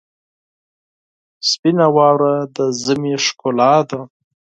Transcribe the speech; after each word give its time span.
سپینه 1.49 1.87
واوره 1.95 2.35
د 2.55 2.57
ژمي 2.81 3.15
ښکلا 3.25 3.73
ده. 3.89 3.99